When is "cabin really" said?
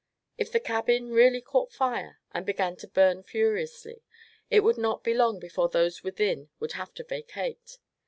0.59-1.41